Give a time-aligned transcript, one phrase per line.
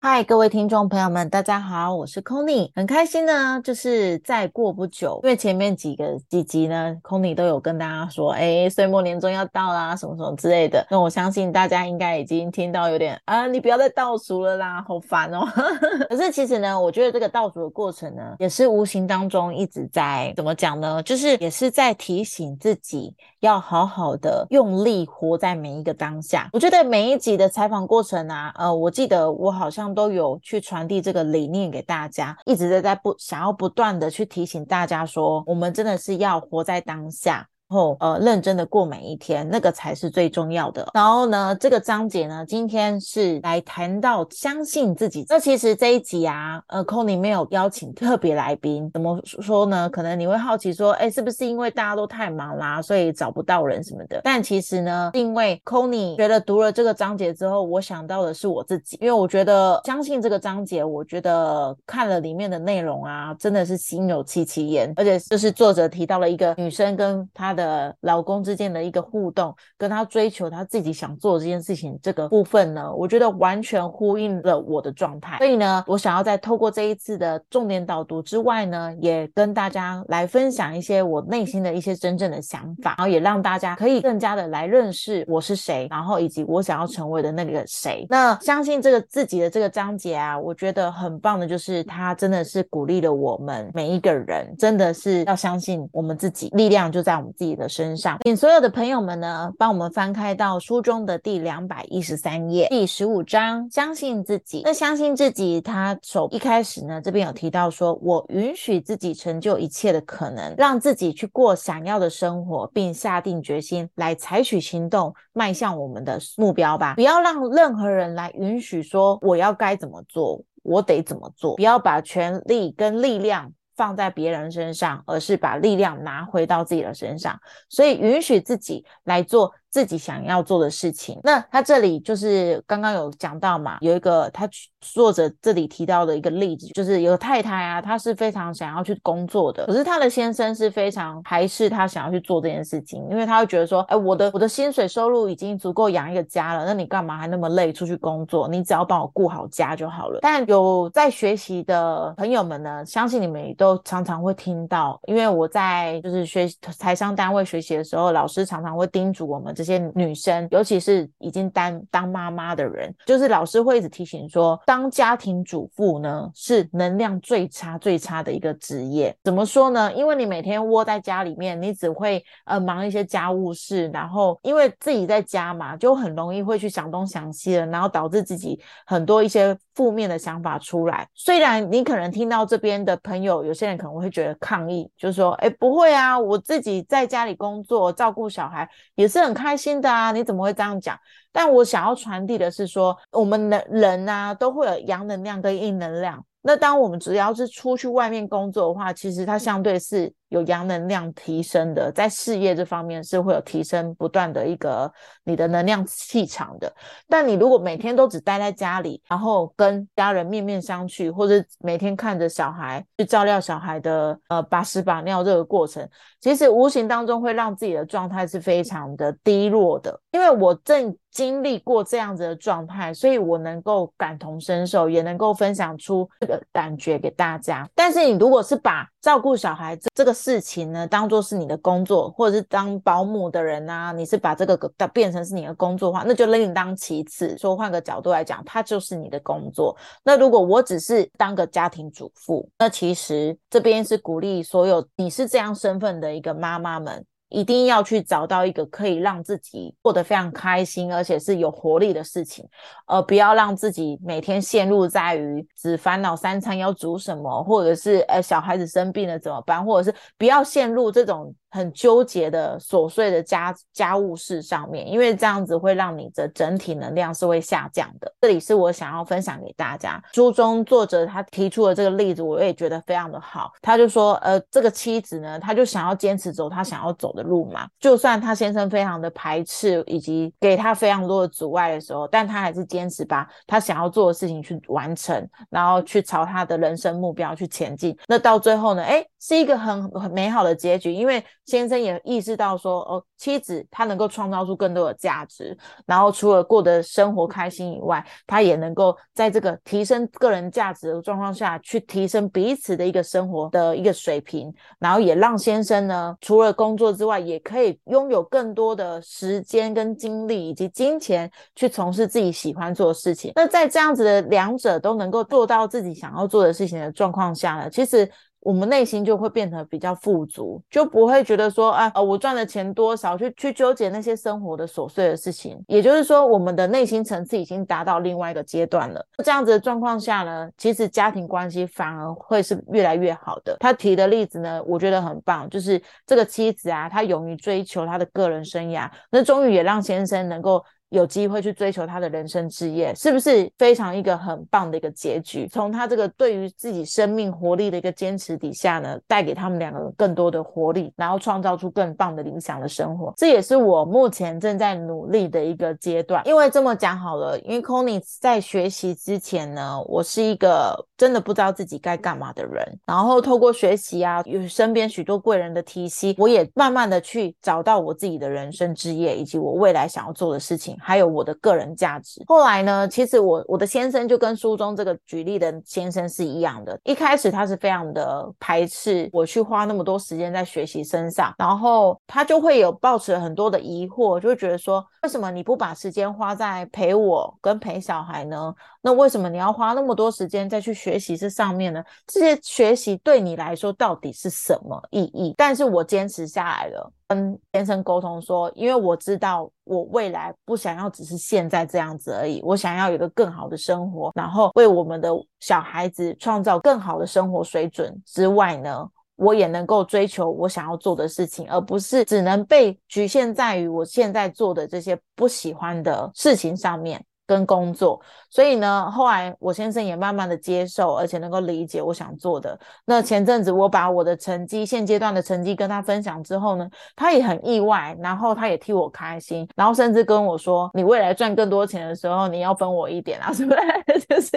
[0.00, 3.60] 嗨，各位听众朋友们，大家好，我是 Conny，很开心呢。
[3.62, 10.86] 就是再过不久，因为前面几个几集呢，Conny 都有跟大家说，哎，岁末年终要到啦，什么什么之类的。
[10.90, 15.46] 那我相信大家应该已经听到有点啊，你不要再倒数了啦，好烦哦。
[16.10, 21.02] 可是其实呢，我觉得这个倒数的过程呢，也是无形当中一直在怎么讲呢？
[21.02, 26.48] 就是也是在提醒自己要好好的用力活在每一个当下。
[26.52, 29.83] 我觉得每一集的采访过程啊，呃，我记得我好像。
[29.92, 37.48] 都有去传递这个理念给大家，一直在在不想要不断的去提醒大家说，我们真的是要活在当下。
[37.68, 40.88] 后呃，认真的过每一天，那个才是最重要的。
[40.94, 45.24] 然后呢，这个章节呢，今天是来谈到相信自己。
[45.28, 49.88] 那其实这一集啊，呃 c o n y 没有邀请特别来宾，怎么说呢？
[49.90, 54.20] 可能你会好奇说，哎，是不是因为大家都太忙啦，所以找不到人什么的？
[54.22, 64.92] 但其实呢，因为 c o n y 觉得读了这个章节之后，我想到的是我自己，因为我觉得相信这个章节，我觉得看了里面的内容啊，真的是心有戚戚焉。
[64.96, 67.63] 而且就是作者提到了一个女生跟她的。
[67.64, 75.38] 呃，老公之间的一个互动，跟他追求他自己想做这件事情这个部分呢，我觉得完全呼应了我的状态。
[75.38, 88.06] 所以呢，我想要在透过这一次的重点导读之外呢，也跟大家来分享一些我内心的一些真正的想法，然后也让大家可以更加的来认识我是谁，然后以及我想要成为的那个谁。
[88.08, 97.32] 那相信这个自己的这个章节啊，我觉得很棒的，就是他真的是鼓励了我们每一个人，真的是要相信我们自己，力量就在我们。
[97.44, 104.62] 自己的身上，请所有的朋友们呢，帮我们翻开到书中的第两百一十三页，第十五章，相信自己。
[104.64, 116.94] 那相信自己，他首一开始呢，这边有提到说，我允许自己成就一切的可能，让自己去过想要的生活，并下定决心来采取行动，迈向我们的目标吧。
[116.94, 121.56] 不要让任何人来允许说我要该怎么做，我得怎么做。
[121.56, 123.52] 不要把权力跟力量。
[123.76, 129.54] 放在别人身上，而是把力量拿回到自己的身上，所以允许自己来做。
[129.74, 134.48] 自己想要做的事情，那他这里就是刚刚有讲到嘛，有一个他
[134.80, 148.46] 作者这里提到的一个例子，就是有太太啊，她是非常想要去工作的，可是她的先生是非常排斥她想要去做这件事情，因为他会觉得说，哎，我的我的薪水收入已经足够养一个家了，那你干嘛还那么累出去工作？
[148.46, 150.20] 你只要帮我顾好家就好了。
[150.22, 156.46] 但有在学习的朋友们呢，相信你们也都常常会听到，因为我在就是学
[156.78, 159.63] 财商单位学习的时候，老师常常会叮嘱我们这。
[159.64, 169.16] 些女生，尤其是已经当当妈妈的人，就是老师会一直提醒说，当家庭主妇呢是能量最差最差的一个职业。
[169.24, 169.92] 怎么说呢？
[169.94, 181.08] 因为你每天窝在家里面，你只会呃忙一些家务事，然后因为自己在家嘛，就很容易会去想东想西的，然后导致自己很多一些负面的想法出来。
[181.14, 189.53] 虽然你可能听到这边的朋友，有些人可能会觉得抗议，就是说，哎，不会啊，我自己在家里工作照顾小孩也是很开。
[189.54, 190.98] 开心的啊，你怎么会这样讲？
[191.30, 196.20] 但我想要传递的是说，我们的人啊，都会有阳能量跟阴能量。
[196.42, 204.92] 那当我们只要是出去外面工作的话，其实它相对是有阳能量提升的，在事业这方面是会有提升不断的一个
[205.24, 206.70] 你的能量气场的。
[207.08, 215.88] 但你如果每天都只待在家里，然后跟家人面面相觑，或者每天看着小孩去照料小孩的呃把屎把尿这个过程，
[216.20, 219.98] 其实无形当中会让自己的状态是非常的低落的。
[220.10, 226.34] 因为我正经历过这样子的状态，所以我能够感同身受，也能够分享出这个。
[226.52, 234.56] 感觉给大家，但是你如果是把照顾小孩这这个事情呢，当做是你的工作，或者是当保姆的人啊，你是把这个
[234.88, 237.36] 变成是你的工作的话，那就另当其次。
[237.36, 239.76] 说换个角度来讲，它就是你的工作。
[240.02, 247.04] 那如果我只是当个家庭主妇，那其实这边是鼓励所有你是这样身份的一个妈妈们。
[247.28, 252.48] 一定要去找到一个可以让自己过得非常开心，而且是有活力的事情，
[252.86, 261.34] 而不要让自己每天陷入在于只烦恼三餐要煮什么，或者是呃小孩子生病了怎么办，或者是不要陷入这种。
[261.54, 268.12] 很纠结的琐碎的家家务事上面，因为这样子会让你的整体能量是会下降的。
[268.20, 270.02] 这里是我想要分享给大家。
[270.14, 273.52] 书中作者他提出的这个例子，我也觉得非常的好。
[273.62, 277.66] 他就说，呃，这个妻子呢，他就想要坚持走他想要走的路嘛。
[277.80, 287.96] 就算他先生非常的排斥，以及给他非常多的阻碍的时候，但他还是坚持把他想要做的事情去完成，然后去朝他的人生目标去前进。
[288.06, 288.82] 那到最后呢？
[288.82, 295.56] 哎，是一个很很美好的结局，因为先生也意识到说，哦，妻子她能够创造出更多的价值，
[295.86, 313.32] 然后除了过得生活开心以外，他也能够在这个提升个人价值的状况下去提升彼此的一个生活的一个水平，然后也让先生呢，除了工作之外，也可以拥有更多的时间跟精力以及金钱去从事自己喜欢做的事情。
[313.36, 318.06] 那在这样子的两者都能够做到自己想要做的事情的状况下呢，其实。
[318.44, 325.58] 我们内心就会变得比较富足，就不会觉得说啊，呃，我赚的钱多少，去去纠结那些生活的琐碎的事情。
[325.66, 329.04] 也就是说，我们的内心层次已经达到另外一个阶段了。
[329.24, 333.56] 这样子的状况下呢，其实家庭关系反而会是越来越好的。
[333.60, 340.62] 他提的例子呢，我觉得很棒，就是这个妻子啊，她勇于追求她的个人生涯，那终于也让先生能够。
[340.94, 345.48] 有机会去追求他的人生事业，是不是非常一个很棒的一个结局？
[345.48, 353.12] 从他这个对于自己生命活力的一个坚持底下呢，带给他们两个更多的活力，然后创造出更棒的理想的生活。
[353.16, 356.24] 这也是我目前正在努力的一个阶段。
[356.24, 362.64] 因为这么讲好了，因为 Conny 在学习之前呢，我是一个真的不知道自己该干嘛的人。
[362.86, 370.78] 然后透过学习啊，有身边许多贵人的提携，我也慢慢的去找到我自己的人生之业，以及我未来想要做的事情。
[370.84, 372.22] 还有我的个人价值。
[372.26, 376.78] 后来呢，其实我我的先生就跟书中这个举例的先生是一样的。
[376.84, 388.54] 一开始他是非常的排斥我去花那么多时间在学习身上，然后他就会有抱持很多的疑惑，就会觉得说，为什么你不把时间花在陪我跟陪小孩呢？
[388.82, 391.82] 那为什么你要花那么多时间再去学习这上面呢？
[392.06, 395.34] 这些学习对你来说到底是什么意义？
[395.38, 396.92] 但是我坚持下来了。
[397.08, 417.04] 跟先生沟通说，因为我知道我未来不想要只是现在这样子而已，我想要有个更好的生活，然后为我们的小孩子创造更好的生活水准之外呢，我也能够追求我想要做的事情，而不是只能被局限在于我现在做的这些不喜欢的事情上面。
[417.26, 422.58] 跟工作，所以呢，后来我先生也慢慢的接受，而且能够理解我想做的。
[422.84, 433.54] 那前阵子我把我的成绩，现阶段的成绩跟他分享之后呢，他也很意外，然后他也替我开心，然后甚至跟我说：“你未来赚更多钱的时候，你要分我一点啊， 是不
[433.94, 434.30] 是？”就是，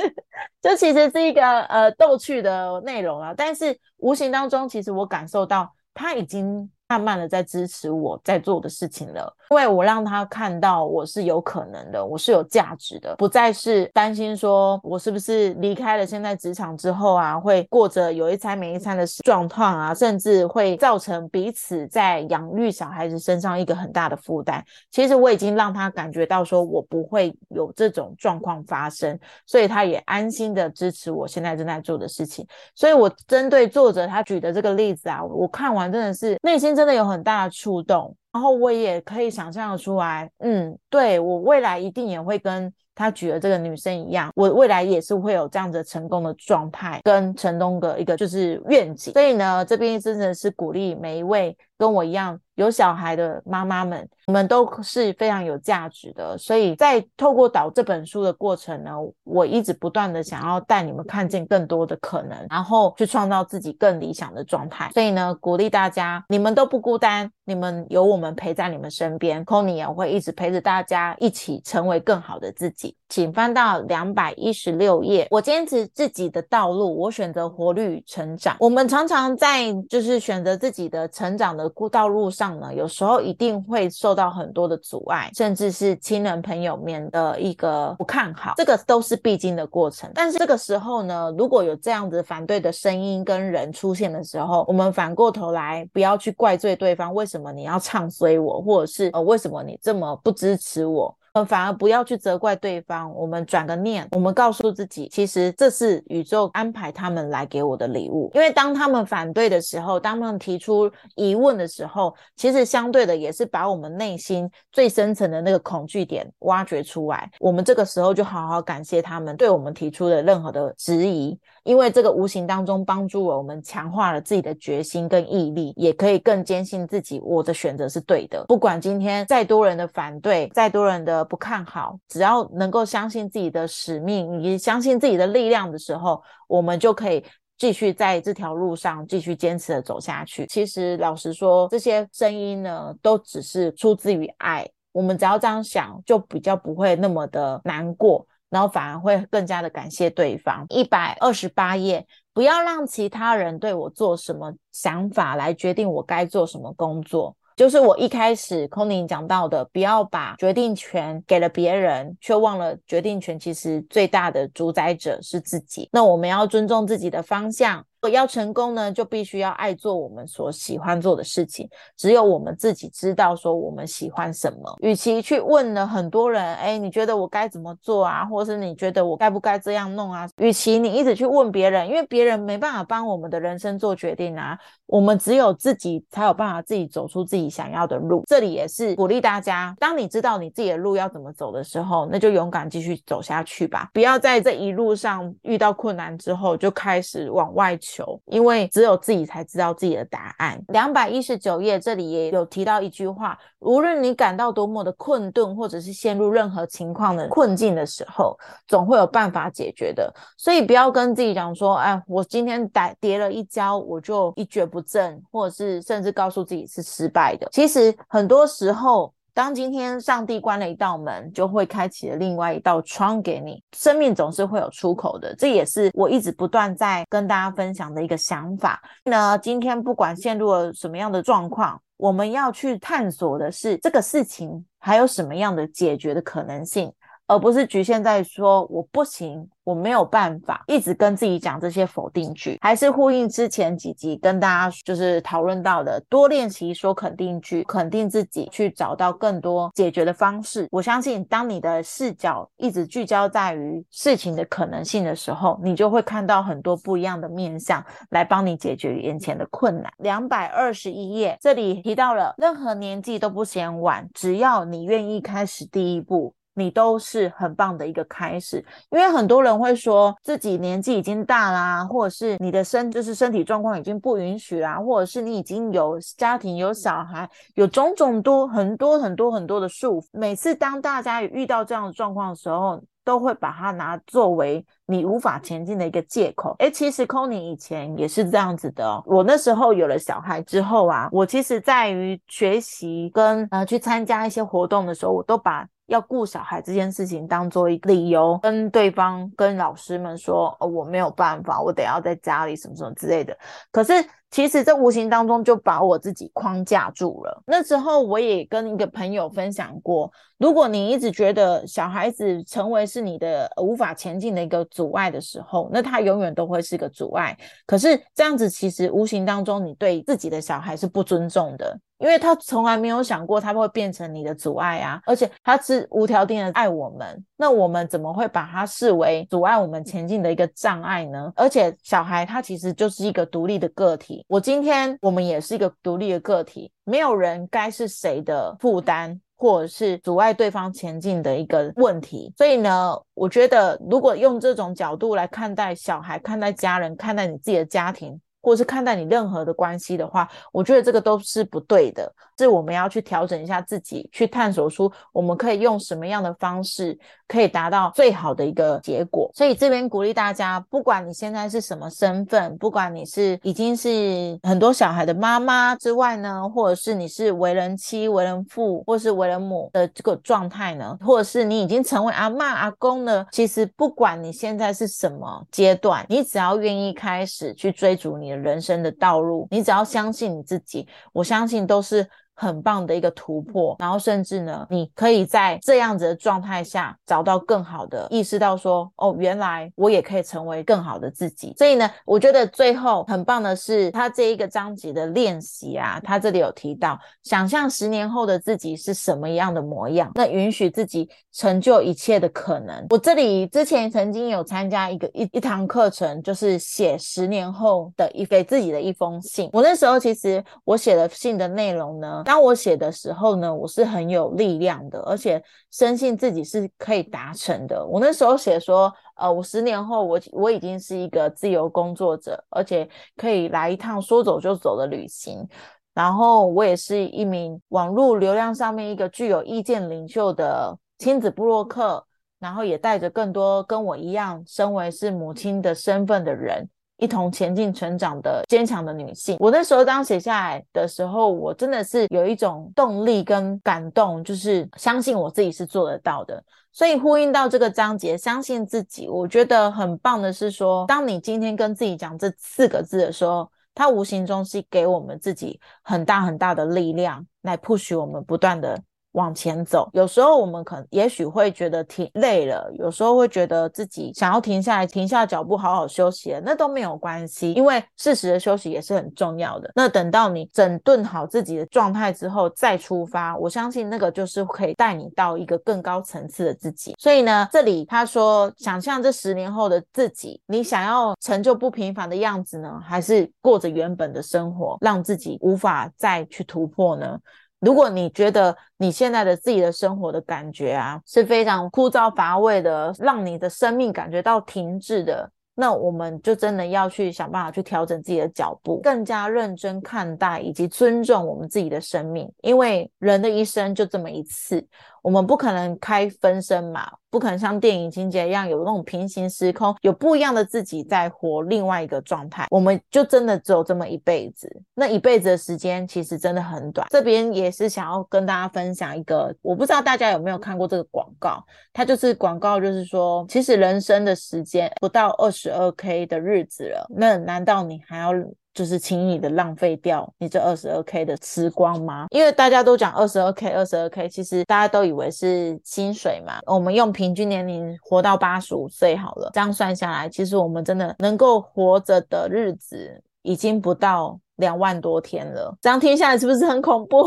[0.62, 6.69] 这其实是一个呃逗趣的内容啊，但是无形当中，其实我感受到他已经。
[6.89, 24.63] 慢慢的在支持我在做的事情了，因为我让他看到我是有可能的，我是有价值的，不再是担心说我是不是离开了现在职场之后啊，会过着有一餐没一餐的状况啊，甚至会造成彼此在养育小孩子身上一个很大的负担。
[24.90, 32.48] 其实我已经让他感觉到说我不会有这种状况发生，所以他也安心的支持我现在正在做的事情。
[32.75, 36.77] 所以我针对作者他举的这个例子啊，我看完真的是内心。
[36.78, 49.12] 真的有很大的触动，然后我也可以想象的出来，嗯，对我未来一定也会跟他举的这个女生一样，我未来也是会有这样子成功的状态，跟成功的一个就是愿景。
[49.12, 52.40] 所以呢，这边真的是鼓励每一位跟我一样。
[52.57, 56.36] 有小孩的妈妈们，你们都是非常有价值的。
[56.39, 58.92] 所以在透过导这本书的过程呢，
[59.24, 64.90] 我一直不断的想要带你们看见更多的可能，然后去创造自己更理想的状态。
[64.92, 72.95] 所以呢，鼓励大家，你们都不孤单，你们有我们陪在你们身边 c o n y 也会一直陪着大家一起成为更好的自己。
[73.09, 75.28] 请翻到两百一十六页。
[75.30, 78.57] 我坚持自己的道路，我选择活力与成长。
[78.59, 82.46] 我们常常在就是选择自己的成长的道路上。
[82.75, 90.09] 有时候一定会受到很多的阻碍，甚至是亲人朋友面的一个不看好，这个都是必经的过程。
[90.13, 101.16] 但是这个时候呢，如果有这样子反对的声音跟人出现的时候，我们反过头来不要去怪罪对方，为什么你要唱衰我，或者是呃为什么你这么不支持我？
[101.46, 108.32] 反而不要去责怪对方，我们转个念，我们告诉自己，其实这是宇宙安排他们来给我的礼物。
[108.34, 117.30] 因为当他们反对的时候，当他们提出疑问的时候，其实相对的也是把我们内心最深层的那个恐惧点挖掘出来。
[117.40, 121.38] 我们这个时候就好好感谢他们对我们提出的任何的质疑。
[121.64, 128.46] 因为这个无形当中帮助了我们，强化了自己的决心跟毅力，也可以更坚信自己我的选择是对的。
[128.48, 137.24] 不管今天再多人的反对，再多人的不看好，只要能够相信自己的使命以及相信自己的力量的时候，我们就可以
[137.57, 140.46] 继续在这条路上继续坚持的走下去。
[140.48, 144.68] 其实老实说，这些声音呢，都只是出自于爱。
[144.92, 150.66] 我们只要这样想，就比较不会那么的难过，然后反而会更加的感谢对方。
[150.69, 157.36] 一百二十八页，不要让其他人对我做什么想法来决定我该做什么工作。
[157.57, 165.90] 就是我一开始空灵讲到的，不要把决定权给了别人，却忘了决定权其实最大的主宰者是自己。
[165.92, 167.83] 那我们要尊重自己的方向。
[168.09, 171.68] 要成功呢，就必须要爱做我们所喜欢做的事情。
[171.97, 174.78] 只有我们自己知道说我们喜欢什么。
[174.80, 178.23] 与其去问了很多人，哎，你觉得我该怎么做啊？
[178.23, 180.26] 或是你觉得我该不该这样弄啊？
[180.37, 184.57] 与其你一直去问别人，因为别人没办法帮我们的人生做决定啊。
[184.88, 188.24] 我们只有自己才有办法自己走出自己想要的路。
[188.28, 193.90] 这里也是鼓励大家，当你知道你自己的路要怎么走的时候，那就勇敢继续走下去吧。
[193.94, 198.20] 不要在这一路上遇到困难之后就开始往外求。
[198.26, 200.62] 因为只有自己才知道自己的答案。
[200.70, 210.14] 两百一十九页这里也有提到一句话：无论你感到多么的困顿，或者是陷入任何情况的困境的时候，总会有办法解决的。
[210.38, 219.14] 所以不要跟自己讲说：“哎，我今天跌跌了一跤，我就一蹶不振，或者是甚至告诉自己是失败的。”其实很多时候。
[219.38, 223.62] 当今天上帝关了一道门，就会开启了另外一道窗给你。
[223.78, 228.81] 生命总是会有出口的，这也是我一直不断在跟大家分享的一个想法。
[229.04, 236.92] 那今天不管陷入了什么样的状况，我们要去探索的是这个事情还有什么样的解决的可能性。
[237.28, 250.69] 而不是局限在说我不行，我没有办法，一直跟自己讲这些否定句，还是呼应之前几集跟大家就是讨论到的，多练习说肯定句，肯定自己，去找到更多解决的方式。
[250.72, 259.92] 我相信，当你的视角一直聚焦在于事情的可能性的时候，你就会看到很多不一样的面向来帮你解决眼前的困难。
[259.98, 266.34] 两百二十一页，这里提到了，任何年纪都不嫌晚，只要你愿意开始第一步。
[266.57, 268.57] 你都是很棒的一个开始，
[268.90, 280.06] 因为很多人会说自己年纪已经大啦，或者是你的身就是身体状况已经不允许啦，或者是你已经有家庭有小孩，有种种多很多很多很多的束缚。
[280.11, 286.56] 每次当大家遇到这样的状况的时候，都会把它拿作为你无法前进的一个借口。
[286.59, 289.02] 哎，其实 c o n y 以前也是这样子的。
[289.06, 295.66] 我那时候有了小孩之后啊，我其实在于学习跟呃去参加一些活动的时候，我都把。
[295.88, 303.38] 要顾小孩这件事情当做一个理由，跟对方、跟老师们说，哦，我没有办法，我得要在家里什么什么之类的。
[303.72, 303.94] 可是。
[304.30, 307.42] 其实，这无形当中就把我自己框架住了。
[307.46, 317.36] 那时候，我也跟一个朋友分享过：如果你一直觉得小孩子成为是你的无法前进的一个阻碍的时候，那他永远都会是个阻碍。
[317.66, 325.02] 可是这样子，其实无形当中你对自己的小孩是不尊重的，因为他从来没有想过他会变成你的阻碍啊！
[325.08, 331.34] 而且他是无条件的爱我们，那我们怎么会把他视为阻碍我们前进的一个障碍呢？
[331.36, 334.24] 而且小孩他其实就是一个独立的个体。
[334.28, 342.34] 我今天我们也是一个独立的个体，没有人该是谁的负担，或者是阻碍对方前进的一个问题。
[342.36, 348.20] 所以呢，我觉得如果用这种角度来看待小孩、看待家人、看待你自己的家庭。
[348.40, 359.30] 或是看待你任何的关系的话，我觉得这个都是不对的，是我们要去调整一下自己，去探索出我们可以用什么样的方式可以达到最好的一个结果。
[359.36, 378.38] 所以这边鼓励大家，不管你现在是什么身份，不管你是已经是很多小孩的妈妈之外呢，或者是你是为人妻、为人父，或是为人母的这个状态呢，或者是你已经成为阿妈、阿公呢，其实不管你现在是什么阶段，你只要愿意开始去追逐你的。
[378.38, 382.08] 人生的道路，你只要相信你自己，我相信都是。
[382.40, 391.52] 很棒的一个突破，然后甚至呢，你可以在这样子的状态下找到更好的，意识到说，哦，原来我也可以成为更好的自己。
[391.58, 402.86] 所以呢，我觉得最后很棒的是，他这一个章节的练习啊，他这里有提到，想象十年后的自己是什么样的模样，那允许自己成就一切的可能。
[402.92, 409.50] 我这里之前曾经有参加一个一一堂课程，就是写十年后的一给自己的一封信。
[409.52, 412.24] 我那时候其实我写的信的内容呢。
[412.28, 415.42] 当我写的时候呢，我是很有力量的，而且
[415.72, 417.88] 深信自己是可以达成的。
[417.88, 425.48] 我那时候写说，呃，我十年后我我已经是一个自由工作者，而且可以来一趟说走就走的旅行。
[425.94, 432.06] 然后我也是一名网络流量上面一个具有意见领袖的亲子部落客，
[432.40, 436.68] 然后也带着更多跟我一样身为是母亲的身份的人。
[436.97, 439.37] 一同前进成长的坚强的女性。
[439.39, 446.44] 我那时候当写下来的时候，我真的是有一种动力跟感动，就是相信我自己是做得到的。
[446.71, 458.80] 所以呼应到这个章节，相信自己，我觉得很棒的是说，当你今天跟自己讲这四个字的时候，它无形中是给我们自己很大很大的力量，来 push 我们不断的。
[459.18, 469.71] 往前走，有时候我们可能也许会觉得挺累了，有时候会觉得自己想要停下来，停下脚步，好好休息了，那都没有关系，因为适时的休息也是很重要的。
[469.74, 476.95] 那等到你整顿好自己的状态之后再出发，我相信那个就是可以带你到一个更高层次的自己。
[477.00, 487.18] 所以呢，这里他说，想象这十年后的自己，你想要成就不平凡的样子呢，还是过着原本的生活，让自己无法再去突破呢？
[487.59, 504.64] 如果你觉得你现在的自己的生活的感觉啊是非常枯燥乏味的，让你的生命感觉到停滞的，那我们就真的要去想办法去调整自己的脚步，更加认真看待以及尊重我们自己的生命，因为人的一生就这么一次。
[505.04, 512.45] 我们不可能开分身嘛，不可能像电影情节一样有那种平行时空，有不一样的自己在活另外一个状态。
[512.49, 516.86] 我们就真的只有这么一辈子，那一辈子的时间其实真的很短。
[516.89, 528.12] 这边也是想要跟大家分享一个，我不知道大家有没有看过这个广告，它就是广告，就是说，其实人生的时间不到二十十二 K 的日子了，那难道你还要？
[528.54, 532.08] 就是轻易的浪费掉你这二十二 k 的时光吗？
[532.10, 536.39] 因为大家都讲二十二 k，二十二 k，其实大家都以为是薪水嘛。
[536.47, 545.56] 我们用平均年龄活到八十五岁好了，这样算下来，其实我们真的能够活着的日子已经不到两万多天了。
[545.62, 546.97] 这样听下来是不是很恐怖？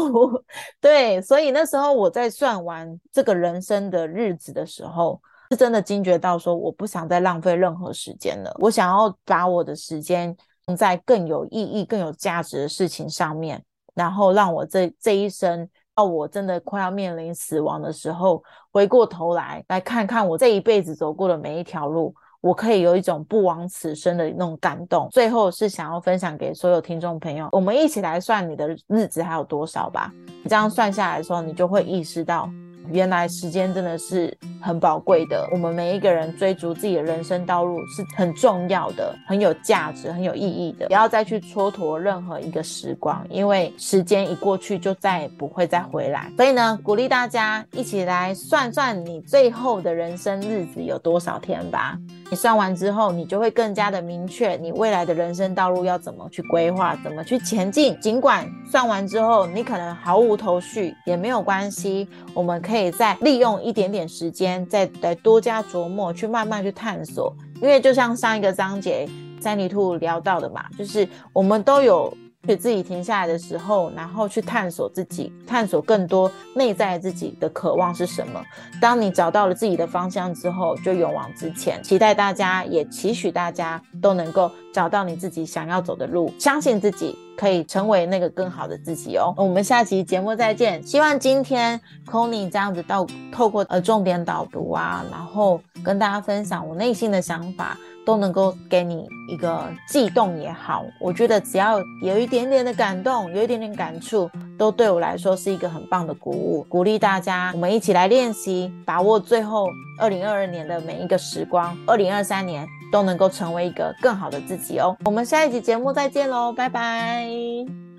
[0.80, 5.20] 对，所以那时候我在算完这个人生的日子的时候，
[5.50, 10.26] 是真的惊觉到说，我不想再浪费任何时间了，我想要把我的时间
[10.66, 10.76] 用。
[10.76, 13.61] 在更有意义、更有价值的事情上面，
[13.92, 18.40] 然后让我这这一生，到我真的快要面临死亡的时候，
[18.71, 25.09] 回过头来来看看我这一辈子走过的每一条路，我可以有一种不枉此生的那种感动。
[25.11, 30.12] 最后是想要分享给所有听众朋友，我们一起来算你的日子还有多少吧。
[30.44, 32.48] 你这样算下来的时候，你就会意识到。
[32.90, 40.87] 原来时间真的是很宝贵的，我们每一个人追逐自己的人生道路是很重要的，很有价值、很有意义的。
[40.87, 46.31] 不要再去蹉跎任何一个时光，因为时间一过去就再也不会再回来。
[46.37, 51.98] 所以呢，鼓励大家一起来算算你最后的人生日子有多少天吧。
[52.31, 57.99] 你算完之后，你就会更加的明确你未来的人生道路要怎么去规划，怎么去前进。
[58.01, 67.35] 尽管算完之后你可能毫无头绪，也没有关系，我们可以再利用一点点时间，再来多加琢磨，去慢慢去探索。
[67.61, 69.09] 因为就像上一个章节
[69.40, 72.16] 三里兔聊到的嘛，就是我们都有。
[72.46, 78.42] 给自己停下来的时候，然后去探索自己，探索更多内在自己的渴望是什么。
[78.81, 81.83] 当你找到了自己的方向之后，就勇往直前。
[81.83, 89.35] 期待大家，也期许大家都能够找到你自己想要走的路，相信自己可以成为那个更好的自己哦。
[89.37, 90.83] 我们下期节目再见。
[90.87, 97.76] 希望今天 c o n y 这样子到透过呃重点导读啊，然后跟大家分享我内心的想法。
[98.02, 104.28] 都能够给你一个悸动也好，我觉得只要有一点点的感动，有一点点感触，
[104.59, 106.64] 都对我来说是一个很棒的鼓舞。
[106.68, 114.96] 鼓励大家，我们一起来练习，把握最后二零二二年的每一个时光，二零二三年都能够成为一个更好的自己哦。
[115.05, 117.89] 我们下一集节目再见喽，拜拜。